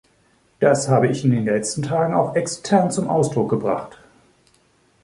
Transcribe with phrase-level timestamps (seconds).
[0.59, 3.99] Das habe ich in den letzten Tagen auch extern zum Ausdruck gebracht.